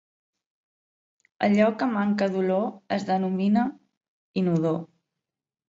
Allò 1.47 1.67
que 1.83 1.89
manca 1.91 2.29
d'olor 2.37 2.67
es 2.99 3.07
denomina 3.13 3.69
inodor. 4.45 4.85